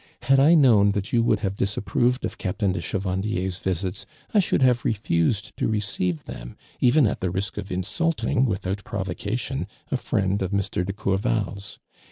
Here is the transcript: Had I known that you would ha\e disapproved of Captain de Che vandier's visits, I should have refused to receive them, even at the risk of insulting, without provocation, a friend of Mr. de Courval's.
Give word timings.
Had 0.23 0.39
I 0.39 0.55
known 0.55 0.93
that 0.93 1.13
you 1.13 1.21
would 1.21 1.41
ha\e 1.41 1.51
disapproved 1.55 2.25
of 2.25 2.39
Captain 2.39 2.71
de 2.71 2.81
Che 2.81 2.97
vandier's 2.97 3.59
visits, 3.59 4.07
I 4.33 4.39
should 4.39 4.63
have 4.63 4.83
refused 4.83 5.55
to 5.57 5.67
receive 5.67 6.23
them, 6.23 6.57
even 6.79 7.05
at 7.05 7.21
the 7.21 7.29
risk 7.29 7.55
of 7.59 7.71
insulting, 7.71 8.45
without 8.47 8.83
provocation, 8.83 9.67
a 9.91 9.97
friend 9.97 10.41
of 10.41 10.49
Mr. 10.49 10.83
de 10.83 10.91
Courval's. 10.93 11.77